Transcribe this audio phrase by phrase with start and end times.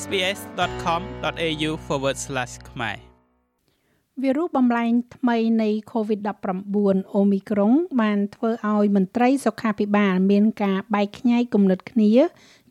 [0.00, 1.70] sbs.com.au/
[2.70, 2.98] ខ្មែរ
[4.22, 12.10] វីរុសបំលែងថ្មីនៃ COVID-19 Omicron បានធ្វើឲ្យមន្ត្រីសុខាភិបាលមានការបែកខ្ញែកគំនិតគ្នា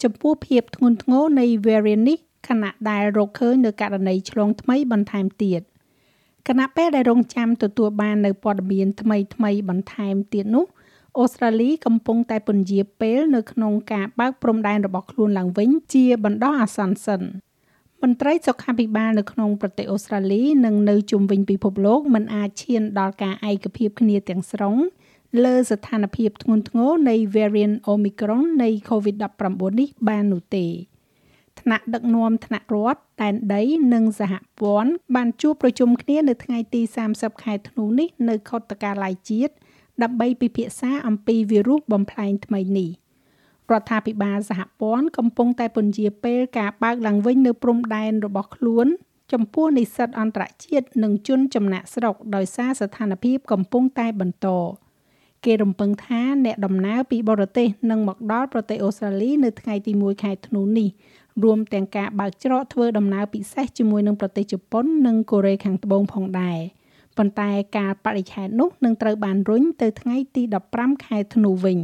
[0.03, 5.61] ចំពោះភាពធ្ងន់ធ្ងរនៃ variant នេះខណៈដែលរកឃើញនូវករណីឆ្លងថ្មីបន្ថែមទៀត
[6.47, 10.65] គណៈពេលដែលរងចាំទទួលបាននៅព័ត៌មានថ្មីថ្មីបន្ថែមទៀតនោះ
[11.19, 17.21] អូស្ត្រាលីកំពុងតែពន្យាពេលនៅក្នុងការបើកព្រំដែនរបស់ខ្លួនឡើងវិញជាបណ្ដោះអាសន្នសិន
[18.01, 24.75] មន្ត្រីសុខាភិបាលនៅក្នុងប្រទេសអូស្ត្រាលីនិងនៅជុំវិញពិភពលោកមិនអាចឈានដល់ការឯកភាពគ្នាទាំងស្រុង
[25.43, 30.65] លើស្ថានភាពធ្ងន់ធ្ងរនៃ variant Omicron នៃ COVID-19 នេះបាននោះទេ
[31.59, 36.81] ថ្នាក់ដឹកនាំថ្នាក់រដ្ឋដែនដីនិងសហព័ន្ធបានជួបប្រជុំគ្នានៅថ្ងៃទី
[37.13, 39.53] 30ខែធ្នូនេះនៅខុទ្ទកាល័យជាតិ
[40.03, 42.89] ដើម្បីពិភាក្សាអំពីវីរុសបំផ្លែងថ្មីនេះ
[43.71, 48.87] រដ្ឋាភិបាលសហព័ន្ធកំពុងតែពន្យាពេលការបើកឡើងវិញនៅព្រំដែនរបស់ខ្លួន
[49.33, 54.47] ចំពោះនិស្សិតអន្តរជាតិនិងជនចំណាក់ស្រុកដោយសារស្ថានភាពកំពុងតែបន្ត
[55.45, 60.89] គេរំពឹងថាអ្នកដំណើរពីបរទេសនឹងមកដល់ប្រទេសអូស្ត្រាលីនៅថ្ងៃទី1ខែធ្នូនេះ
[61.43, 66.59] រួមទាំងការបើកច្រកធ្វើដំណើរពិសេសជាមួយនឹងប្រទេសជប៉ុននិងកូរ៉េខាងត្បូងផងដែរ
[67.17, 71.79] ប៉ុន្តែការបរិច្ឆេទនោះនឹងត្រូវបានរុញទៅថ្ងៃទី15ខែធ្នូវិញ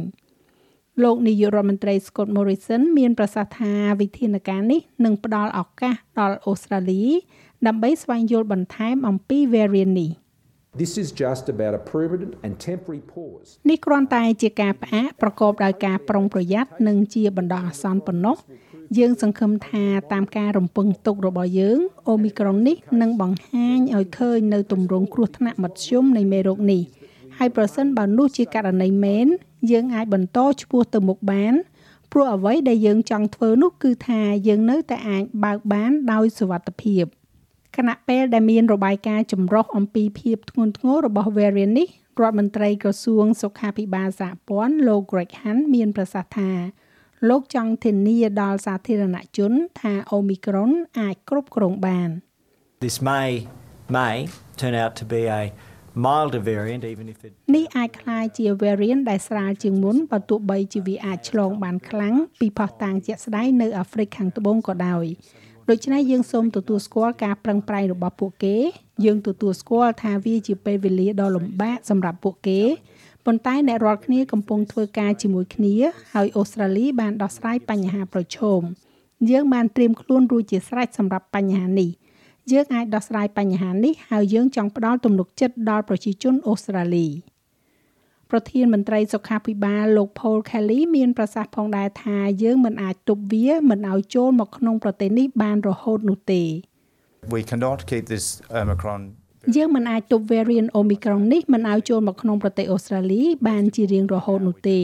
[1.04, 7.02] លោកនាយករដ្ឋមន្ត្រី Scott Morrison មានប្រសាសន៍ថាវិធានការនេះនឹងផ្ដល់ឱកាសដល់អូស្ត្រាលី
[7.66, 10.12] ដើម្បីស្វែងយល់បន្ថែមអំពី variant នេះ
[10.82, 13.48] This is just about a permanent and temporary pause.
[13.70, 18.36] នេះគ្រាន់តែជាការផ្អាកប្រកបដោយការប្រុងប្រយ័ត្ននិងជាបណ្ដោះអាសន្នប៉ុណ្ណោះ
[18.96, 26.82] យើងសង្ឃឹមថាតាមការរំពឹងទុករបស់យើងអូមីក្រុងនេះនឹងបង្ហាញឲ្យឃើញនៅទម្រង់គ្រោះថ្នាក់មធ្យមនៃមេរោគនេះ
[27.38, 29.26] ហើយប្រសិនបើនោះជាករណីមែន
[29.70, 31.54] យើងអាចបន្តឈ្មោះទៅមុខបាន
[32.12, 37.04] ព្រោះអ្វីដែលយើងចង់ធ្វើនោះគឺថាយើងនៅតែអាចបើកបានដោយសុវត្ថិភាព
[37.76, 41.88] ខណៈពេលដែលមានរបាយការណ៍ចម្រុះអំពីភាពធ្ងន់ធ្ងររបស់ variant នេះ
[42.20, 46.50] រដ្ឋមន្ត្រីក្រសួងសុខាភិបាលសហព័ន្ធលោក Greg Hunt មានប្រសាសន៍ថា
[47.29, 52.09] លោកចង់ធានាដល់សាធារណជនថា Omicron អាចគ្រប់គ្រងបាន
[52.83, 53.29] This may
[53.97, 54.15] may
[54.59, 55.43] turn out to be a
[56.05, 65.05] milder variant even if it នេះអាចคล้ายជា variant ដែលស្រាលជាងមុនបើទោះបីជាវាអាចឆ្លងបានខ្លាំងពីផុសតាងជាក់ស្ដែងនៅអាហ្វ្រិកខាងត្បូងក៏ដោយ
[65.69, 68.57] ដូច្នេះយើងសូមទទួលស្គាល់ការប្រឹងប្រែងរបស់ពួកគេ
[69.05, 72.61] យើងទទួលស្គាល់ថាវាជាពេលវេលាដ៏លំបាកសម្រាប់ពួកគេ
[73.30, 75.74] ប៉ុន្តែអ្នករាល់គ្នាកំពុងធ្វើការជាមួយគ្នា
[76.12, 78.60] ហើយអូស្ត្រាលីបានដោះស្រាយបញ្ហាប្រឈម
[79.30, 81.90] យើងបានត្រៀមខ្លួនរួចជាស្រេចសម្រាប់បញ្ហានេះ
[82.52, 87.06] យើងអាចដោះស្រាយបញ្ហានេះហើយយើងចង់ផ្ដល់ទំនុកចិត្តដល់ប្រជាជនអូស្ត្រាលី
[88.30, 96.42] ប្រធានមន្ត្រីសុខាភិបាលលោក Paul Kelly មានប្រសាសន៍ផងដែរថាយើងមិនអាចទប់វាមិនឲ្យចូលមកក្នុងប្រទេសនេះបានរហូតនោះទេ
[97.34, 98.26] We cannot keep this
[98.60, 99.02] Omicron
[99.56, 104.78] យើងមិនអាចទប់ variant Omicron នេះមិនឲ្យចូលមកក្នុងប្រទេសអូស្ត្រាលីបានជារៀងរហូតនោះទេ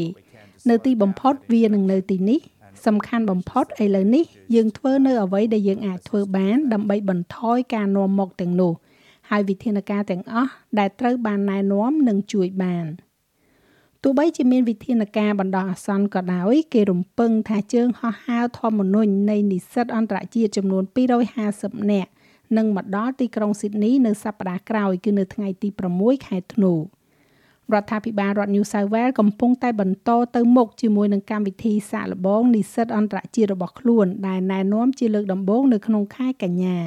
[0.70, 2.41] នៅទីបំផុតវានឹងនៅទីនេះ
[2.87, 8.72] សំខាន់បំផុតឥឡូវនេះយើងធ្វើនៅអ្វីដែលយើងអាចធ្វើបានដើម្បីបន្ថយការនាំមកទាំងនោះ
[9.31, 12.86] ហើយវិធានការទាំងអស់ដែលត្រូវបានណែនាំនឹងជួយបាន
[14.03, 20.82] ទោះបីជាមានវិធានការបណ្ដោះអាសន្នក៏ដោយគេរំពឹងថាជើងហោះហើរធម្មនុញ្ញនៃនិស្សិតអន្តរជាតិចំនួន
[21.36, 22.10] 250នាក់
[22.56, 25.69] នឹងមកដល់ទីក្រុងស៊ីដនីនៅសប្តាហ៍ក្រោយគឺនៅថ្ងៃទី
[25.99, 26.78] 6ខែធ្នូរ
[27.82, 36.78] ដ្ឋាភិបាលរដ្ឋ New South Wales កំពុងតែបន្តទៅមុខជាមួយនឹងកម្មវិធីសាកល្បងនិស្សិតអន្តរជាតិរបស់ខ្លួន ដែលណែនាំជាលើកដំបូងនៅក្នុងខែកញ្ញា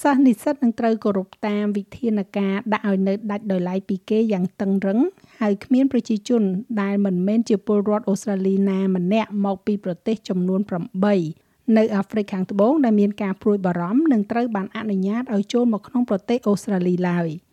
[0.00, 5.00] សិស្សនិស្សិតនឹងត្រូវគោរពតាមវិធានការដាក់ឲ្យនៅដាច់ដោយឡែកពីគេយ៉ាងតឹងរឹង
[5.40, 6.42] ហើយគ្មានប្រជាជន
[6.82, 10.60] ដែលមិនមែនជាពលរដ្ឋអូស្ត្រាលីណាម្នាក់មកពីប្រទេសចំនួន
[11.08, 17.28] 8 នៅអាហ្វ្រិកខាងត្បូងដែលមានការព្រួយបារម្ភនឹងត្រូវបានអនុញ្ញាតឲ្យចូលមកក្នុងប្រទេសអូស្ត្រាលីឡើយ។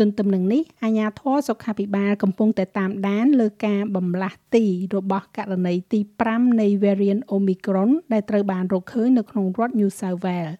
[0.00, 6.00] ទន្ទឹមនឹងនេះអាជ្ញាធរសុខាភិបាលកំពុងតែតាមដានលើការបំលាស់ទីរបស់ករណីទី
[6.30, 10.54] 5នៃ variant Omicron ដែលត្រូវបានរកឃើញនៅក្នុងរដ្ឋ New South Wales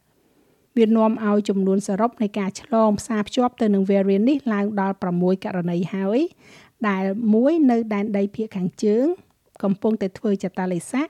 [0.77, 6.21] វានាំឲ្យចំនួនសរុបនៃការឆ្លងផ្សារភ្ជាប់ទៅនឹង variant នេះឡើងដល់6ករណីហើយ
[6.89, 7.05] ដែល
[7.35, 9.05] មួយនៅដែនដីភាគខាងជើង
[9.63, 11.03] កំពុងតែធ្វើចតាឡេសា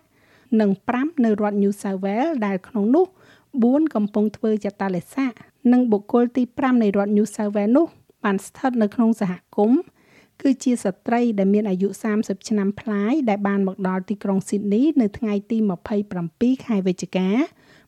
[0.61, 3.07] និង5នៅរដ្ឋ New South Wales ដែលក្នុងនោះ
[3.51, 5.27] 4កំពុងធ្វើចតាឡេសា
[5.73, 7.87] និងបុគ្គលទី5នៃរដ្ឋ New South Wales នោះ
[8.25, 9.81] បានស្ថិតនៅក្នុងសហគមន៍
[10.43, 11.89] គឺជាស្ត្រីដែលមានអាយុ
[12.19, 15.59] 30ឆ្នាំប្លាយដែលបានមកដល់ទីក្រុងស៊ីដនីនៅថ្ងៃទី
[16.11, 17.31] 27ខែវិច្ឆិកា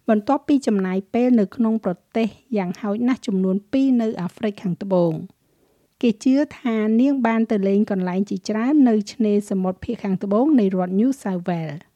[0.09, 5.13] បន្ទាប់ពីចំណាយពេលនៅក្នុងប្រទេសយ៉ាងហោចណាស់ចំនួន2នៅអាហ្វ្រិកខាងត្បូង
[6.03, 11.92] គេជឿថានាងបានទៅលេងកន្លែងជាច្រើននៅឆ្នេរសមុទ្រភាគខាងត្បូងនៃរដ្ឋ New South Wales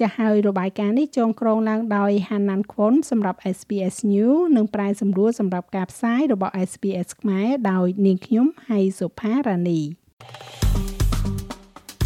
[0.00, 9.80] ចាស់ហើយរបាយការណ៍នេះចងក្រងឡើងដោយ Hanan Kwon សម្រាប់ SBS News និងប្រែសម្រួលសម្រាប់ការផ្សាយរបស់ SBS ខ្មែរដោយនាងខ្ញុំហៃសុផារ៉ានី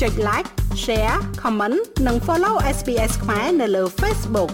[0.00, 0.48] ចុច like
[0.84, 4.52] share comment និង follow SBS ខ្មែរនៅលើ Facebook